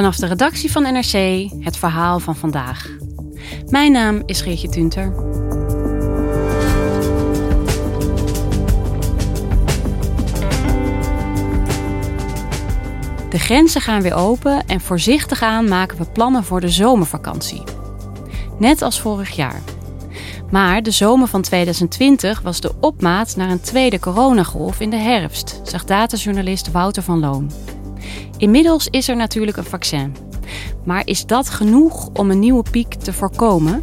[0.00, 2.88] Vanaf de redactie van NRC het verhaal van vandaag.
[3.66, 5.12] Mijn naam is Geertje Tunter.
[13.30, 17.62] De grenzen gaan weer open en voorzichtig aan maken we plannen voor de zomervakantie.
[18.58, 19.60] Net als vorig jaar.
[20.50, 25.60] Maar de zomer van 2020 was de opmaat naar een tweede coronagolf in de herfst,
[25.64, 27.50] zegt datajournalist Wouter van Loon.
[28.40, 30.16] Inmiddels is er natuurlijk een vaccin.
[30.84, 33.82] Maar is dat genoeg om een nieuwe piek te voorkomen?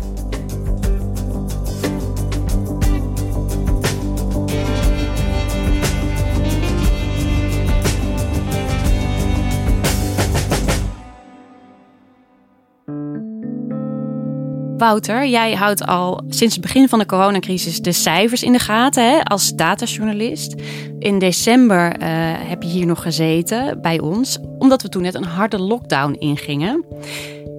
[14.78, 19.10] Wouter, jij houdt al sinds het begin van de coronacrisis de cijfers in de gaten
[19.10, 20.56] hè, als datajournalist.
[21.00, 22.08] In december uh,
[22.50, 26.86] heb je hier nog gezeten bij ons, omdat we toen net een harde lockdown ingingen.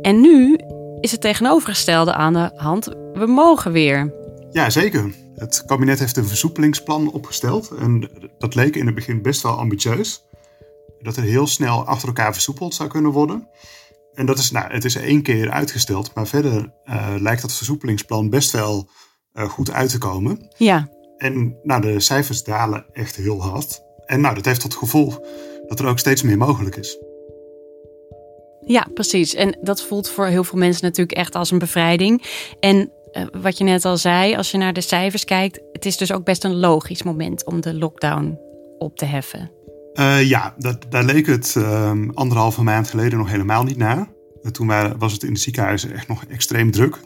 [0.03, 0.59] En nu
[1.01, 2.85] is het tegenovergestelde aan de hand.
[3.13, 4.15] We mogen weer.
[4.51, 5.15] Ja, zeker.
[5.35, 7.71] Het kabinet heeft een versoepelingsplan opgesteld.
[7.79, 10.23] En dat leek in het begin best wel ambitieus.
[11.01, 13.49] Dat er heel snel achter elkaar versoepeld zou kunnen worden.
[14.19, 18.31] En dat is, nou, het is één keer uitgesteld, maar verder uh, lijkt dat versoepelingsplan
[18.31, 18.89] best wel
[19.35, 20.55] uh, goed uit te komen.
[20.57, 20.89] Ja.
[21.17, 23.81] En nou, de cijfers dalen echt heel hard.
[24.07, 25.21] En nou, dat heeft tot gevolg
[25.67, 26.99] dat er ook steeds meer mogelijk is.
[28.61, 29.35] Ja, precies.
[29.35, 32.23] En dat voelt voor heel veel mensen natuurlijk echt als een bevrijding.
[32.61, 35.97] En uh, wat je net al zei, als je naar de cijfers kijkt, het is
[35.97, 38.39] dus ook best een logisch moment om de lockdown
[38.79, 39.58] op te heffen.
[39.99, 44.09] Uh, ja, dat, daar leek het uh, anderhalve maand geleden nog helemaal niet naar.
[44.43, 47.01] Uh, toen was het in de ziekenhuizen echt nog extreem druk.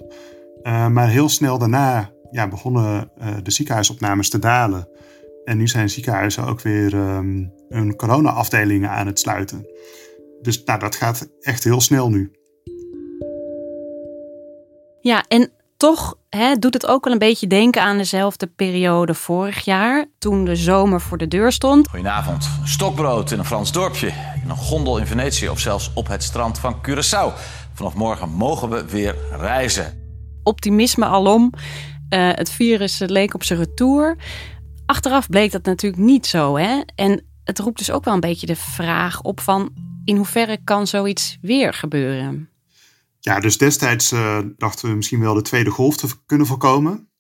[0.62, 3.10] Uh, maar heel snel daarna ja, begonnen
[3.42, 4.88] de ziekenhuisopnames te dalen.
[5.44, 6.94] En nu zijn ziekenhuizen ook weer
[7.68, 9.66] hun corona-afdelingen aan het sluiten.
[10.42, 12.30] Dus nou, dat gaat echt heel snel nu.
[15.00, 15.50] Ja, en
[15.82, 20.44] toch hè, doet het ook wel een beetje denken aan dezelfde periode vorig jaar, toen
[20.44, 21.88] de zomer voor de deur stond.
[21.88, 22.48] Goedenavond.
[22.64, 24.06] Stokbrood in een Frans dorpje,
[24.42, 27.38] in een gondel in Venetië of zelfs op het strand van Curaçao.
[27.72, 30.00] Vanaf morgen mogen we weer reizen.
[30.42, 31.52] Optimisme alom.
[31.54, 34.16] Uh, het virus leek op zijn retour.
[34.86, 36.56] Achteraf bleek dat natuurlijk niet zo.
[36.56, 36.80] Hè?
[36.94, 39.72] En het roept dus ook wel een beetje de vraag op van
[40.04, 42.51] in hoeverre kan zoiets weer gebeuren?
[43.24, 47.10] Ja, dus destijds uh, dachten we misschien wel de tweede golf te kunnen voorkomen.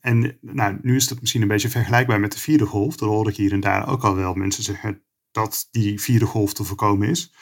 [0.00, 2.96] En nou, nu is dat misschien een beetje vergelijkbaar met de vierde golf.
[2.96, 6.54] Dat hoor ik hier en daar ook al wel mensen zeggen dat die vierde golf
[6.54, 7.34] te voorkomen is.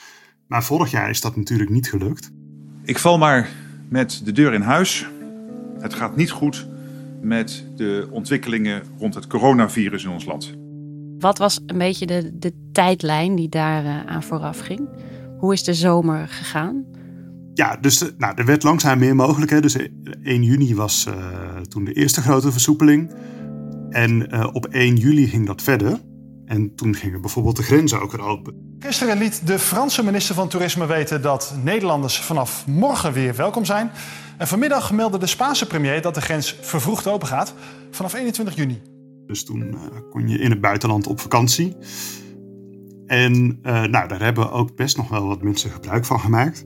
[0.47, 2.31] Maar vorig jaar is dat natuurlijk niet gelukt.
[2.85, 3.49] Ik val maar
[3.89, 5.07] met de deur in huis.
[5.79, 6.69] Het gaat niet goed
[7.21, 10.55] met de ontwikkelingen rond het coronavirus in ons land.
[11.19, 14.89] Wat was een beetje de, de tijdlijn die daar uh, aan vooraf ging?
[15.39, 16.99] Hoe is de zomer gegaan?
[17.55, 19.51] Ja, dus nou, er werd langzaam meer mogelijk.
[19.51, 19.61] Hè.
[19.61, 19.77] Dus
[20.23, 21.15] 1 juni was uh,
[21.57, 23.13] toen de eerste grote versoepeling.
[23.91, 26.01] En uh, op 1 juli ging dat verder.
[26.45, 28.77] En toen gingen bijvoorbeeld de grenzen ook weer open.
[28.79, 33.91] Gisteren liet de Franse minister van Toerisme weten dat Nederlanders vanaf morgen weer welkom zijn.
[34.39, 37.55] En vanmiddag meldde de Spaanse premier dat de grens vervroegd open gaat
[37.91, 38.83] vanaf 21 juni.
[39.27, 41.77] Dus toen uh, kon je in het buitenland op vakantie.
[43.07, 46.65] En nou, daar hebben ook best nog wel wat mensen gebruik van gemaakt.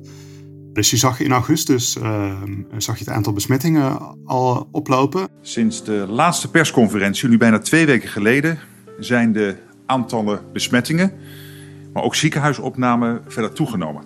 [0.74, 2.42] Dus je zag in augustus uh,
[2.76, 5.28] zag je het aantal besmettingen al oplopen.
[5.40, 8.58] Sinds de laatste persconferentie, nu bijna twee weken geleden,
[8.98, 11.12] zijn de aantallen besmettingen,
[11.92, 14.02] maar ook ziekenhuisopnamen verder toegenomen.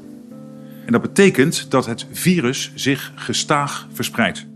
[0.86, 4.46] En dat betekent dat het virus zich gestaag verspreidt.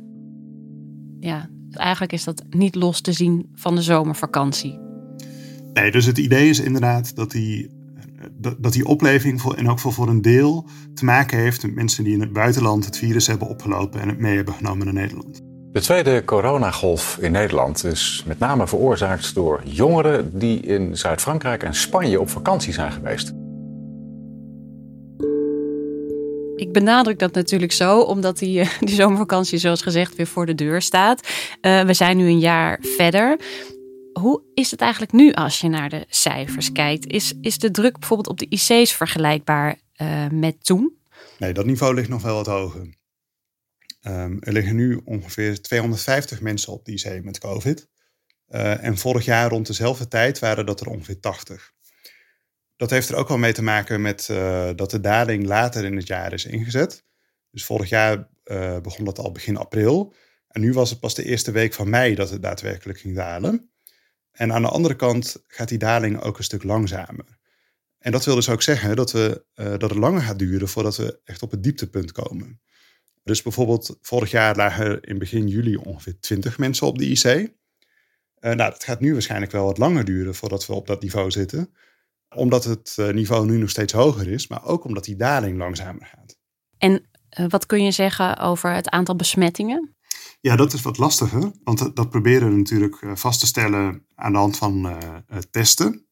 [1.20, 4.79] Ja, eigenlijk is dat niet los te zien van de zomervakantie.
[5.73, 7.70] Nee, dus het idee is inderdaad dat die
[8.59, 12.05] dat die opleving voor, in elk geval voor een deel te maken heeft met mensen
[12.05, 15.41] die in het buitenland het virus hebben opgelopen en het mee hebben genomen naar Nederland.
[15.73, 21.75] De tweede coronagolf in Nederland is met name veroorzaakt door jongeren die in Zuid-Frankrijk en
[21.75, 23.33] Spanje op vakantie zijn geweest.
[26.56, 30.83] Ik benadruk dat natuurlijk zo, omdat die, die zomervakantie, zoals gezegd, weer voor de deur
[30.83, 31.29] staat.
[31.62, 33.37] Uh, we zijn nu een jaar verder.
[34.12, 37.06] Hoe is het eigenlijk nu als je naar de cijfers kijkt?
[37.06, 40.99] Is, is de druk bijvoorbeeld op de IC's vergelijkbaar uh, met toen?
[41.38, 42.81] Nee, dat niveau ligt nog wel wat hoger.
[44.06, 47.88] Um, er liggen nu ongeveer 250 mensen op de IC met COVID.
[48.49, 51.73] Uh, en vorig jaar rond dezelfde tijd waren dat er ongeveer 80.
[52.76, 55.97] Dat heeft er ook wel mee te maken met uh, dat de daling later in
[55.97, 57.05] het jaar is ingezet.
[57.50, 58.31] Dus vorig jaar
[58.82, 60.14] begon dat al begin april.
[60.49, 63.72] En nu was het pas de eerste week van mei dat het daadwerkelijk ging dalen.
[64.32, 67.40] En aan de andere kant gaat die daling ook een stuk langzamer.
[67.99, 70.96] En dat wil dus ook zeggen dat, we, uh, dat het langer gaat duren voordat
[70.96, 72.61] we echt op het dieptepunt komen.
[73.23, 77.25] Dus bijvoorbeeld vorig jaar lagen er in begin juli ongeveer 20 mensen op de IC.
[77.25, 77.49] Uh,
[78.40, 81.75] nou, het gaat nu waarschijnlijk wel wat langer duren voordat we op dat niveau zitten.
[82.35, 86.06] Omdat het uh, niveau nu nog steeds hoger is, maar ook omdat die daling langzamer
[86.06, 86.37] gaat.
[86.78, 87.06] En
[87.49, 89.96] wat kun je zeggen over het aantal besmettingen?
[90.43, 94.39] Ja, dat is wat lastiger, want dat proberen we natuurlijk vast te stellen aan de
[94.39, 94.99] hand van
[95.50, 96.06] testen.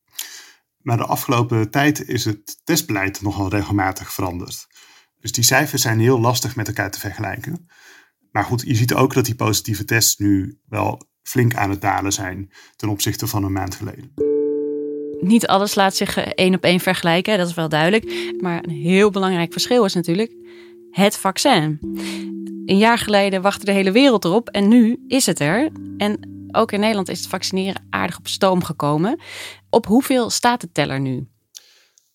[0.79, 4.67] Maar de afgelopen tijd is het testbeleid nogal regelmatig veranderd.
[5.21, 7.69] Dus die cijfers zijn heel lastig met elkaar te vergelijken.
[8.33, 12.13] Maar goed, je ziet ook dat die positieve tests nu wel flink aan het dalen
[12.13, 14.13] zijn ten opzichte van een maand geleden.
[15.21, 18.35] Niet alles laat zich één op één vergelijken, dat is wel duidelijk.
[18.41, 20.33] Maar een heel belangrijk verschil is natuurlijk
[20.91, 21.79] het vaccin.
[22.71, 25.71] Een jaar geleden wachtte de hele wereld erop en nu is het er.
[25.97, 26.19] En
[26.51, 29.21] ook in Nederland is het vaccineren aardig op stoom gekomen.
[29.71, 31.29] Op hoeveel staat de teller nu?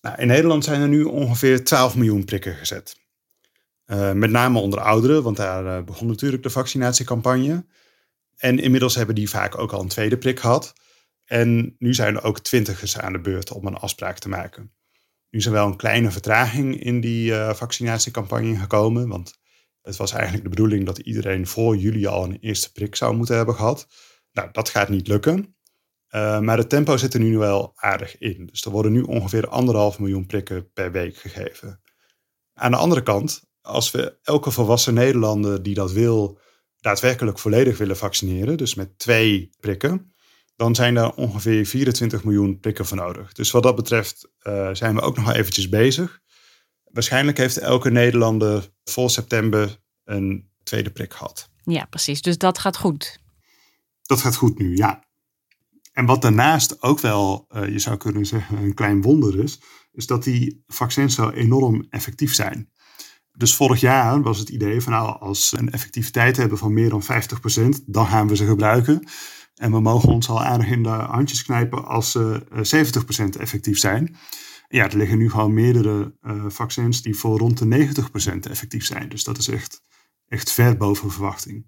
[0.00, 2.96] Nou, in Nederland zijn er nu ongeveer 12 miljoen prikken gezet.
[3.86, 7.66] Uh, met name onder ouderen, want daar uh, begon natuurlijk de vaccinatiecampagne.
[8.36, 10.72] En inmiddels hebben die vaak ook al een tweede prik gehad.
[11.24, 14.72] En nu zijn er ook twintigers aan de beurt om een afspraak te maken.
[15.30, 19.08] Nu is er wel een kleine vertraging in die uh, vaccinatiecampagne gekomen.
[19.08, 19.44] Want
[19.86, 23.36] het was eigenlijk de bedoeling dat iedereen voor juli al een eerste prik zou moeten
[23.36, 23.86] hebben gehad.
[24.32, 25.56] Nou, dat gaat niet lukken.
[26.10, 28.46] Uh, maar het tempo zit er nu wel aardig in.
[28.46, 31.80] Dus er worden nu ongeveer anderhalf miljoen prikken per week gegeven.
[32.54, 36.38] Aan de andere kant, als we elke volwassen Nederlander die dat wil,
[36.80, 40.14] daadwerkelijk volledig willen vaccineren, dus met twee prikken,
[40.56, 43.32] dan zijn daar ongeveer 24 miljoen prikken voor nodig.
[43.32, 46.20] Dus wat dat betreft uh, zijn we ook nog wel eventjes bezig.
[46.84, 51.50] Waarschijnlijk heeft elke Nederlander voor september een tweede prik gehad.
[51.64, 52.22] Ja, precies.
[52.22, 53.20] Dus dat gaat goed.
[54.02, 55.04] Dat gaat goed nu, ja.
[55.92, 59.60] En wat daarnaast ook wel, uh, je zou kunnen zeggen, een klein wonder is,
[59.92, 62.70] is dat die vaccins zo enorm effectief zijn.
[63.32, 66.90] Dus vorig jaar was het idee van nou, als we een effectiviteit hebben van meer
[66.90, 67.06] dan 50%,
[67.86, 69.08] dan gaan we ze gebruiken.
[69.54, 72.84] En we mogen ons al aardig in de handjes knijpen als ze uh,
[73.36, 74.16] 70% effectief zijn.
[74.68, 77.92] Ja, er liggen nu gewoon meerdere uh, vaccins die voor rond de
[78.34, 79.08] 90% effectief zijn.
[79.08, 79.80] Dus dat is echt,
[80.28, 81.66] echt ver boven verwachting.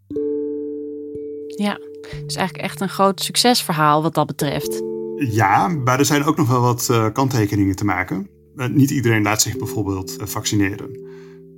[1.57, 1.79] Ja,
[2.25, 4.83] dus eigenlijk echt een groot succesverhaal wat dat betreft.
[5.17, 8.31] Ja, maar er zijn ook nog wel wat uh, kanttekeningen te maken.
[8.55, 11.01] Uh, niet iedereen laat zich bijvoorbeeld vaccineren.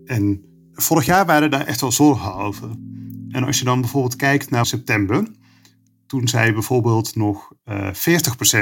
[0.05, 2.69] En vorig jaar waren daar echt wel zorgen over.
[3.29, 5.27] En als je dan bijvoorbeeld kijkt naar september,
[6.11, 7.71] toen zei bijvoorbeeld nog 40%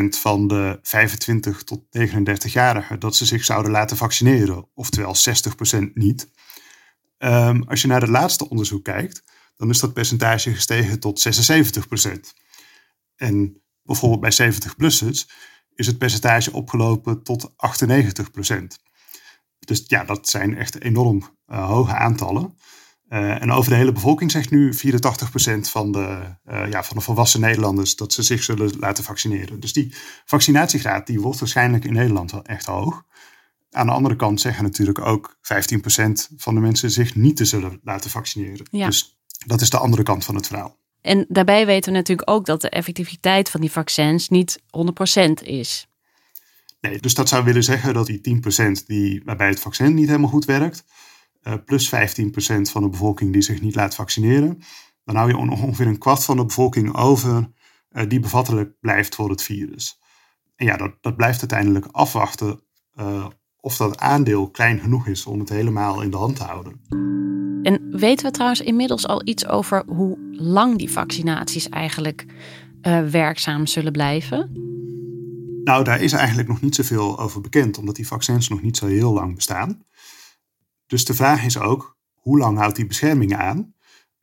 [0.09, 5.15] van de 25 tot 39-jarigen dat ze zich zouden laten vaccineren, oftewel
[5.79, 6.31] 60% niet.
[7.19, 9.23] Um, als je naar het laatste onderzoek kijkt,
[9.56, 11.47] dan is dat percentage gestegen tot
[12.09, 12.11] 76%.
[13.17, 15.27] En bijvoorbeeld bij 70-plussers
[15.75, 17.53] is het percentage opgelopen tot 98%.
[19.59, 22.59] Dus ja, dat zijn echt enorm uh, hoge aantallen.
[23.11, 24.77] Uh, en over de hele bevolking zegt nu 84%
[25.61, 29.61] van de, uh, ja, van de volwassen Nederlanders dat ze zich zullen laten vaccineren.
[29.61, 33.05] Dus die vaccinatiegraad die wordt waarschijnlijk in Nederland wel echt hoog.
[33.71, 37.81] Aan de andere kant zeggen natuurlijk ook 15% van de mensen zich niet te zullen
[37.83, 38.67] laten vaccineren.
[38.71, 38.87] Ja.
[38.87, 40.77] Dus dat is de andere kant van het verhaal.
[41.00, 44.62] En daarbij weten we natuurlijk ook dat de effectiviteit van die vaccins niet
[45.21, 45.88] 100% is.
[46.81, 48.43] Nee, dus dat zou willen zeggen dat die
[48.81, 50.85] 10% die, waarbij het vaccin niet helemaal goed werkt,
[51.64, 54.59] plus 15% van de bevolking die zich niet laat vaccineren,
[55.05, 57.50] dan hou je ongeveer een kwart van de bevolking over
[57.90, 60.00] uh, die bevattelijk blijft voor het virus.
[60.57, 62.61] En ja, dat, dat blijft uiteindelijk afwachten
[62.95, 63.26] uh,
[63.61, 66.81] of dat aandeel klein genoeg is om het helemaal in de hand te houden.
[67.62, 72.26] En weten we trouwens inmiddels al iets over hoe lang die vaccinaties eigenlijk
[72.83, 74.50] uh, werkzaam zullen blijven?
[75.64, 78.87] Nou, daar is eigenlijk nog niet zoveel over bekend, omdat die vaccins nog niet zo
[78.87, 79.83] heel lang bestaan.
[80.88, 83.75] Dus de vraag is ook, hoe lang houdt die bescherming aan?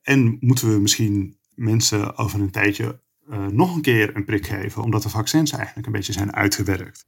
[0.01, 4.83] En moeten we misschien mensen over een tijdje uh, nog een keer een prik geven,
[4.83, 7.07] omdat de vaccins eigenlijk een beetje zijn uitgewerkt?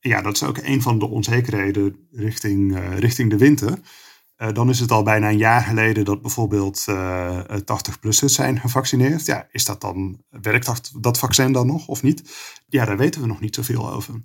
[0.00, 3.78] Ja, dat is ook een van de onzekerheden richting, uh, richting de winter.
[4.38, 9.26] Uh, dan is het al bijna een jaar geleden dat bijvoorbeeld uh, 80-plussers zijn gevaccineerd.
[9.26, 12.22] Ja, is dat dan, werkt dat, dat vaccin dan nog of niet?
[12.66, 14.22] Ja, daar weten we nog niet zoveel over.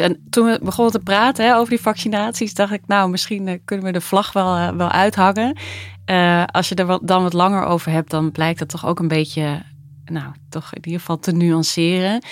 [0.00, 3.58] En toen we begonnen te praten hè, over die vaccinaties, dacht ik, nou, misschien uh,
[3.64, 5.56] kunnen we de vlag wel, uh, wel uithangen.
[6.10, 9.08] Uh, als je er dan wat langer over hebt, dan blijkt dat toch ook een
[9.08, 9.62] beetje,
[10.04, 12.22] nou, toch in ieder geval te nuanceren.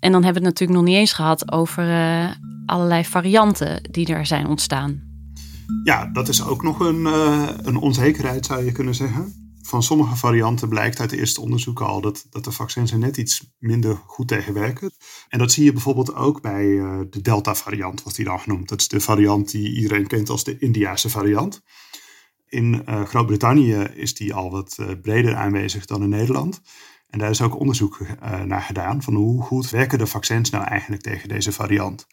[0.00, 1.84] En dan hebben we het natuurlijk nog niet eens gehad over
[2.66, 5.02] allerlei varianten die er zijn ontstaan.
[5.84, 7.04] Ja, dat is ook nog een,
[7.66, 12.00] een onzekerheid, zou je kunnen zeggen van sommige varianten blijkt uit de eerste onderzoeken al
[12.00, 14.92] dat, dat de vaccins er net iets minder goed tegen werken.
[15.28, 18.68] En dat zie je bijvoorbeeld ook bij uh, de Delta-variant, wordt die dan genoemd.
[18.68, 21.62] Dat is de variant die iedereen kent als de Indiase variant.
[22.46, 26.60] In uh, Groot-Brittannië is die al wat uh, breder aanwezig dan in Nederland.
[27.08, 28.00] En daar is ook onderzoek
[28.44, 32.06] naar gedaan van hoe goed werken de vaccins nou eigenlijk tegen deze variant.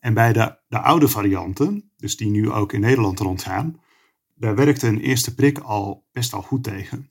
[0.00, 3.80] En bij de, de oude varianten, dus die nu ook in Nederland rondgaan,
[4.38, 7.10] daar werkte een eerste prik al best al goed tegen.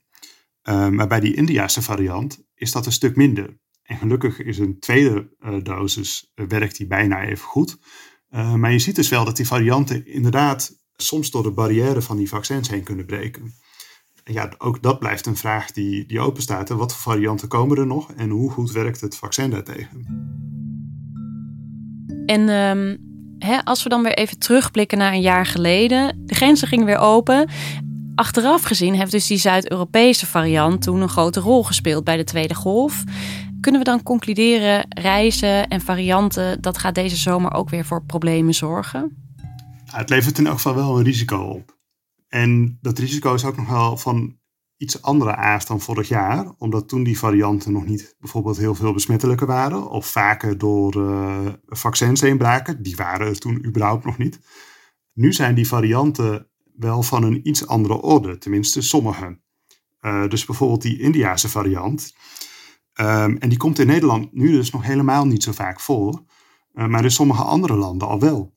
[0.68, 3.58] Uh, maar bij die Indiase variant is dat een stuk minder.
[3.82, 7.78] En gelukkig is een tweede uh, dosis, uh, werkt die bijna even goed.
[8.30, 12.28] maar je ziet dus wel dat die varianten inderdaad soms door de barrière van die
[12.28, 13.54] vaccins heen kunnen breken.
[14.24, 16.68] En ja, ook dat blijft een vraag die, die open staat.
[16.68, 20.06] Wat voor varianten komen er nog en hoe goed werkt het vaccin daartegen?
[22.26, 23.07] En um,
[23.64, 26.22] als we dan weer even terugblikken naar een jaar geleden.
[26.26, 27.48] De grenzen gingen weer open.
[28.14, 32.54] Achteraf gezien heeft dus die Zuid-Europese variant toen een grote rol gespeeld bij de tweede
[32.54, 33.04] golf.
[33.60, 38.54] Kunnen we dan concluderen, reizen en varianten, dat gaat deze zomer ook weer voor problemen
[38.54, 39.26] zorgen?
[39.92, 41.76] het levert in elk geval wel een risico op.
[42.28, 44.36] En dat risico is ook nog wel van
[44.78, 48.92] iets andere aard dan vorig jaar, omdat toen die varianten nog niet bijvoorbeeld heel veel
[48.92, 52.82] besmettelijker waren, of vaker door uh, vaccins heen braken.
[52.82, 54.40] Die waren er toen überhaupt nog niet.
[55.12, 59.40] Nu zijn die varianten wel van een iets andere orde, tenminste sommige.
[60.00, 62.14] Uh, dus bijvoorbeeld die Indiase variant.
[63.00, 66.24] Um, en die komt in Nederland nu dus nog helemaal niet zo vaak voor,
[66.72, 68.56] uh, maar in sommige andere landen al wel.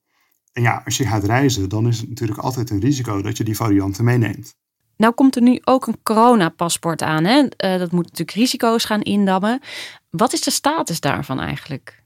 [0.53, 3.43] En ja, als je gaat reizen, dan is het natuurlijk altijd een risico dat je
[3.43, 4.59] die varianten meeneemt.
[4.97, 7.23] Nou komt er nu ook een coronapaspoort aan.
[7.23, 7.39] Hè?
[7.41, 9.61] Uh, dat moet natuurlijk risico's gaan indammen.
[10.09, 12.03] Wat is de status daarvan eigenlijk?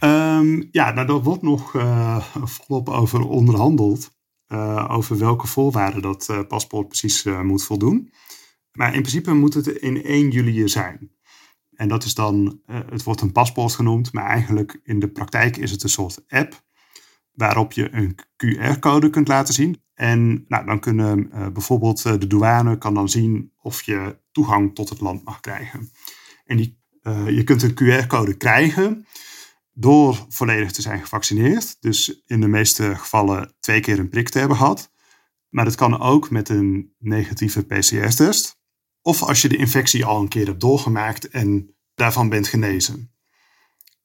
[0.00, 4.16] Um, ja, nou, daar wordt nog uh, volop over onderhandeld.
[4.48, 8.12] Uh, over welke voorwaarden dat paspoort precies moet voldoen.
[8.72, 11.10] Maar in principe moet het in 1 juli zijn.
[11.74, 15.70] En dat is dan, het wordt een paspoort genoemd, maar eigenlijk in de praktijk is
[15.70, 16.62] het een soort app
[17.38, 19.82] waarop je een QR-code kunt laten zien.
[19.94, 24.74] En nou, dan kunnen uh, bijvoorbeeld uh, de douane kan dan zien of je toegang
[24.74, 25.90] tot het land mag krijgen.
[26.44, 29.06] En die, uh, je kunt een QR-code krijgen
[29.72, 31.76] door volledig te zijn gevaccineerd.
[31.80, 34.92] Dus in de meeste gevallen twee keer een prik te hebben gehad.
[35.48, 38.58] Maar dat kan ook met een negatieve PCR-test.
[39.02, 43.12] Of als je de infectie al een keer hebt doorgemaakt en daarvan bent genezen.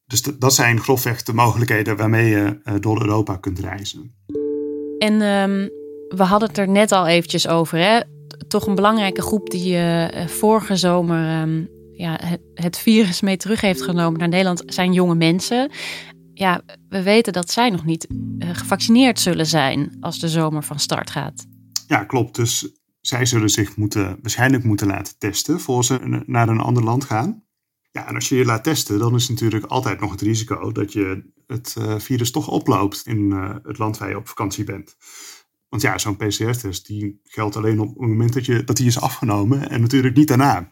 [0.05, 4.15] Dus dat zijn grofweg de mogelijkheden waarmee je door Europa kunt reizen.
[4.97, 5.69] En um,
[6.07, 7.77] we hadden het er net al eventjes over.
[7.77, 7.99] Hè?
[8.47, 13.61] Toch een belangrijke groep die uh, vorige zomer um, ja, het, het, virus mee terug
[13.61, 15.71] heeft genomen naar Nederland zijn jonge mensen.
[16.33, 20.79] Ja, we weten dat zij nog niet uh, gevaccineerd zullen zijn als de zomer van
[20.79, 21.45] start gaat.
[21.87, 22.35] Ja, klopt.
[22.35, 27.03] Dus zij zullen zich moeten, waarschijnlijk moeten laten testen voor ze naar een ander land
[27.03, 27.43] gaan.
[27.93, 30.93] Ja, en als je je laat testen, dan is natuurlijk altijd nog het risico dat
[30.93, 33.31] je het uh, virus toch oploopt in
[33.63, 34.95] het land waar je op vakantie bent.
[35.69, 38.99] Want ja, zo'n PCR-test die geldt alleen op het moment dat, je, dat die is
[38.99, 40.69] afgenomen en natuurlijk niet daarna.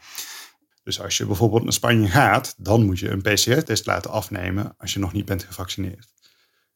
[0.83, 4.93] Dus als je bijvoorbeeld naar Spanje gaat, dan moet je een PCR-test laten afnemen als
[4.93, 6.13] je nog niet bent gevaccineerd.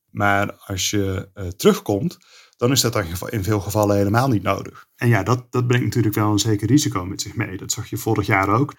[0.10, 2.18] Maar als je uh, terugkomt,
[2.58, 2.96] dan is dat
[3.30, 4.88] in veel gevallen helemaal niet nodig.
[4.96, 7.58] En ja, dat, dat brengt natuurlijk wel een zeker risico met zich mee.
[7.58, 8.74] Dat zag je vorig jaar ook.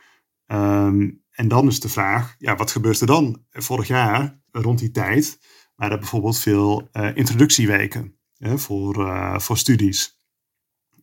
[0.47, 3.45] Um, en dan is de vraag, ja, wat gebeurt er dan?
[3.51, 5.39] Vorig jaar, rond die tijd,
[5.75, 10.21] waren er bijvoorbeeld veel uh, introductieweken hè, voor, uh, voor studies.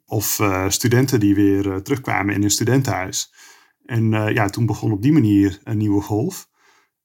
[0.06, 3.34] Of uh, studenten die weer terugkwamen in een studentenhuis.
[3.86, 6.50] En ja, toen begon op die manier een nieuwe golf.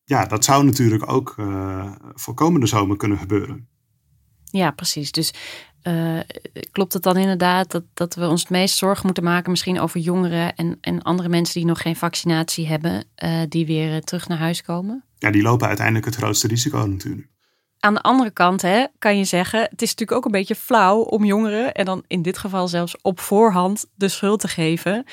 [0.04, 1.35] Ja, dat zou natuurlijk ook
[2.14, 3.68] voor komende zomer kunnen gebeuren.
[4.45, 5.12] Ja, precies.
[5.12, 5.35] Dus
[6.73, 10.00] klopt het dan inderdaad dat, dat we ons het meest zorgen moeten maken, misschien over
[10.00, 13.04] jongeren en, en andere mensen die nog geen vaccinatie hebben,
[13.49, 15.04] die weer terug naar huis komen?
[15.18, 17.28] Ja, die lopen uiteindelijk het grootste risico natuurlijk.
[17.80, 21.00] Aan de andere kant hè, kan je zeggen, het is natuurlijk ook een beetje flauw
[21.00, 25.04] om jongeren, en dan in dit geval zelfs op voorhand, de schuld te geven.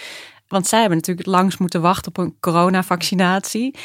[0.48, 3.76] Want zij hebben natuurlijk langs moeten wachten op een coronavaccinatie.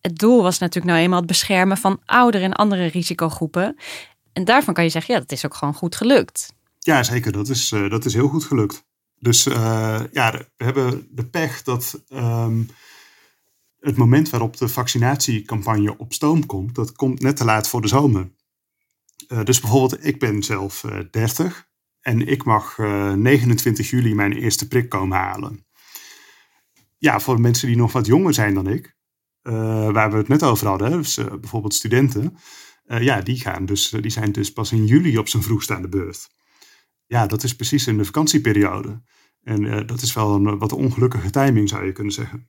[0.00, 3.76] Het doel was natuurlijk nou eenmaal het beschermen van ouderen en andere risicogroepen.
[4.36, 6.54] En daarvan kan je zeggen, ja, dat is ook gewoon goed gelukt.
[6.78, 7.32] Ja, zeker.
[7.32, 8.86] Dat is, uh, dat is heel goed gelukt.
[9.18, 12.68] Dus uh, ja, we hebben de pech dat um,
[13.80, 17.88] het moment waarop de vaccinatiecampagne op stoom komt, dat komt net te laat voor de
[17.88, 18.30] zomer.
[19.28, 21.68] Uh, dus bijvoorbeeld, ik ben zelf 30
[22.00, 25.66] en ik mag 29 juli mijn eerste prik komen halen.
[26.98, 28.96] Ja, voor mensen die nog wat jonger zijn dan ik,
[29.92, 32.36] waar we het net over hadden, dus bijvoorbeeld studenten,
[32.86, 35.88] ja, die, gaan dus, die zijn dus pas in juli op zijn vroegste aan de
[35.88, 36.28] beurt
[37.06, 39.02] ja, dat is precies in de vakantieperiode.
[39.42, 42.48] En uh, dat is wel een wat ongelukkige timing, zou je kunnen zeggen.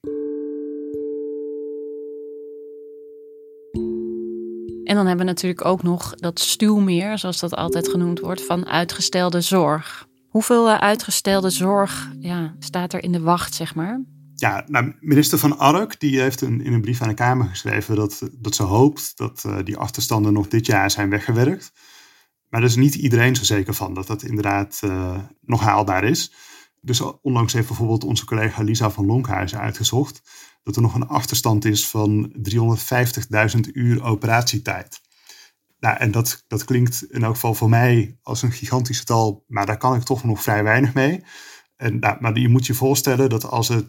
[4.83, 8.65] En dan hebben we natuurlijk ook nog dat stuwmeer, zoals dat altijd genoemd wordt, van
[8.65, 10.07] uitgestelde zorg.
[10.27, 14.05] Hoeveel uitgestelde zorg ja, staat er in de wacht, zeg maar?
[14.39, 17.95] Ja, nou, minister Van Ark die heeft een, in een brief aan de Kamer geschreven
[17.95, 21.71] dat, dat ze hoopt dat uh, die achterstanden nog dit jaar zijn weggewerkt.
[22.49, 26.33] Maar er is niet iedereen zo zeker van dat dat inderdaad uh, nog haalbaar is.
[26.81, 30.21] Dus onlangs heeft bijvoorbeeld onze collega Lisa van Lonkhuizen uitgezocht
[30.63, 35.01] dat er nog een achterstand is van 350.000 uur operatietijd.
[35.79, 39.65] Nou, en dat, dat klinkt in elk geval voor mij als een gigantisch getal, maar
[39.65, 41.23] daar kan ik toch nog vrij weinig mee.
[41.77, 43.83] En, nou, maar je moet je voorstellen dat als er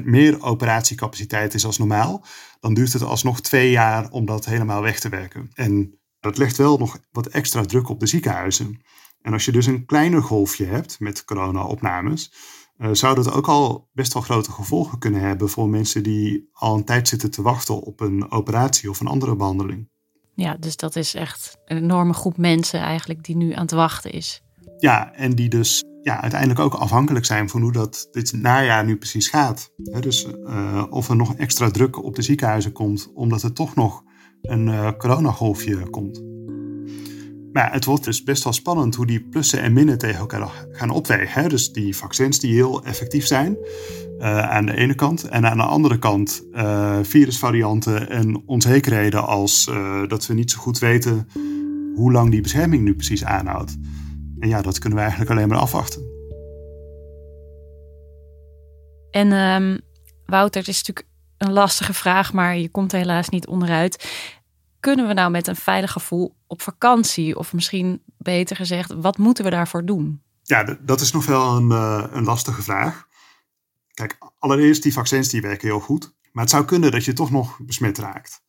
[0.00, 2.24] 10% meer operatiecapaciteit is als normaal,
[2.60, 5.50] dan duurt het alsnog twee jaar om dat helemaal weg te werken.
[5.54, 8.80] En dat legt wel nog wat extra druk op de ziekenhuizen.
[9.22, 12.32] En als je dus een kleiner golfje hebt met corona-opnames,
[12.78, 16.76] uh, zou dat ook al best wel grote gevolgen kunnen hebben voor mensen die al
[16.76, 19.90] een tijd zitten te wachten op een operatie of een andere behandeling.
[20.34, 24.10] Ja, dus dat is echt een enorme groep mensen eigenlijk die nu aan het wachten
[24.10, 24.42] is.
[24.78, 28.96] Ja, en die dus ja, uiteindelijk ook afhankelijk zijn van hoe dat dit najaar nu
[28.96, 29.72] precies gaat.
[30.00, 34.02] dus uh, of er nog extra druk op de ziekenhuizen komt, omdat er toch nog
[34.42, 36.22] een uh, coronagolfje komt.
[37.52, 40.90] Maar het wordt dus best wel spannend hoe die plussen en minnen tegen elkaar gaan
[40.90, 41.48] opwegen.
[41.48, 43.56] Dus die vaccins die heel effectief zijn
[44.18, 45.24] uh, aan de ene kant.
[45.24, 46.46] En aan de andere kant
[47.02, 49.70] virusvarianten en onzekerheden als
[50.08, 51.28] dat we niet zo goed weten
[51.94, 53.76] hoe lang die bescherming nu precies aanhoudt.
[54.38, 56.02] En ja, dat kunnen we eigenlijk alleen maar afwachten.
[59.10, 59.80] En um,
[60.26, 61.06] Wouter, het is natuurlijk
[61.38, 64.10] een lastige vraag, maar je komt er helaas niet onderuit.
[64.80, 67.38] Kunnen we nou met een veilig gevoel op vakantie?
[67.38, 70.22] Of misschien beter gezegd, wat moeten we daarvoor doen?
[70.42, 73.06] Ja, dat is nog wel een, uh, een lastige vraag.
[73.94, 76.14] Kijk, allereerst, die vaccins die werken heel goed.
[76.32, 78.42] Maar het zou kunnen dat je toch nog besmet raakt.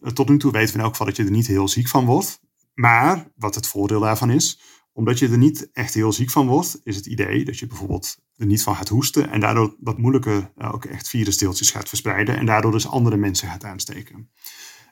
[0.00, 1.88] Uh, tot nu toe weten we in elk geval dat je er niet heel ziek
[1.88, 2.40] van wordt.
[2.74, 4.60] Maar wat het voordeel daarvan is,
[4.98, 8.16] omdat je er niet echt heel ziek van wordt, is het idee dat je bijvoorbeeld
[8.36, 12.36] er niet van gaat hoesten en daardoor wat moeilijker uh, ook echt virusdeeltjes gaat verspreiden
[12.36, 14.30] en daardoor dus andere mensen gaat aansteken.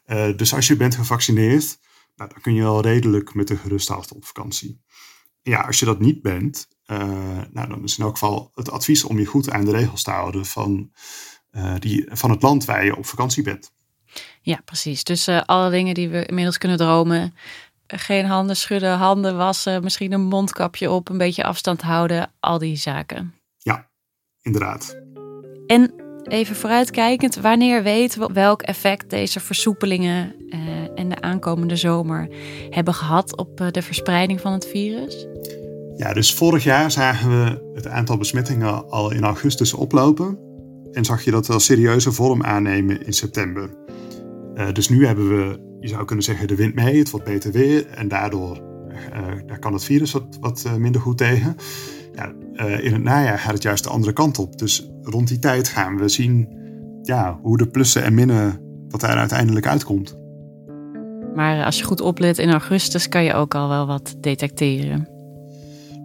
[0.07, 1.79] Uh, dus als je bent gevaccineerd,
[2.17, 4.81] nou, dan kun je wel redelijk met een geruste hart op vakantie.
[5.43, 6.99] Ja, als je dat niet bent, uh,
[7.51, 10.11] nou, dan is in elk geval het advies om je goed aan de regels te
[10.11, 10.91] houden van,
[11.79, 13.73] die, van het land waar je op vakantie bent.
[14.41, 15.05] Ja, precies.
[15.05, 17.35] Dus alle dingen die we inmiddels kunnen dromen,
[17.87, 22.77] geen handen schudden, handen wassen, misschien een mondkapje op, een beetje afstand houden, al die
[22.77, 23.35] zaken.
[23.59, 23.89] Ja,
[24.43, 25.01] inderdaad.
[25.67, 25.93] En
[26.25, 30.59] even vooruitkijkend, wanneer weten we welk effect deze versoepelingen uh,
[30.95, 32.29] en de aankomende zomer
[32.71, 35.27] hebben gehad op uh, de verspreiding van het virus?
[35.97, 40.39] Ja, dus vorig jaar zagen we het aantal besmettingen al in augustus oplopen.
[40.93, 43.71] En zag je dat wel serieuze vorm aannemen in september.
[44.55, 47.53] Uh, dus nu hebben we je zou kunnen zeggen, de wind mee, het wordt beter
[47.53, 48.67] weer en daardoor
[49.15, 51.57] uh, daar kan het virus wat, wat uh, minder goed tegen.
[52.15, 54.59] Ja, uh, in het najaar gaat het juist de andere kant op.
[54.59, 56.49] Dus rond die tijd gaan we zien
[57.03, 60.19] ja, hoe de plussen en minnen, wat daar uiteindelijk uitkomt.
[61.35, 65.09] Maar als je goed oplet in augustus kan je ook al wel wat detecteren.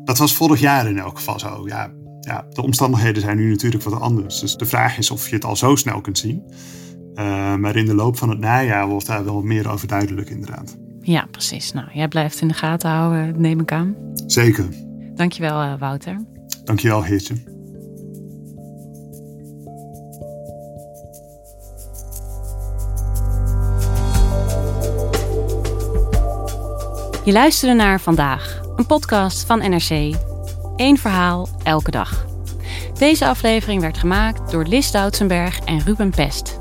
[0.03, 1.67] Dat was vorig jaar in elk geval zo.
[1.67, 4.39] Ja, ja, de omstandigheden zijn nu natuurlijk wat anders.
[4.39, 6.43] Dus de vraag is of je het al zo snel kunt zien.
[7.15, 10.77] Uh, maar in de loop van het najaar wordt daar wel meer over duidelijk, inderdaad.
[11.01, 11.73] Ja, precies.
[11.73, 13.95] Nou, jij blijft in de gaten houden, neem ik aan.
[14.25, 14.65] Zeker.
[15.15, 16.25] Dankjewel, uh, Wouter.
[16.63, 17.35] Dankjewel, Geertje.
[27.25, 30.15] Je luisterde naar Vandaag, een podcast van NRC.
[30.75, 32.25] Eén verhaal, elke dag.
[32.97, 36.60] Deze aflevering werd gemaakt door Lis Doutsenberg en Ruben Pest.